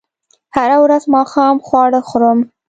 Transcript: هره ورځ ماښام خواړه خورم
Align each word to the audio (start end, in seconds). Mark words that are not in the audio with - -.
هره 0.55 0.77
ورځ 0.83 1.03
ماښام 1.15 1.55
خواړه 1.65 1.99
خورم 2.09 2.39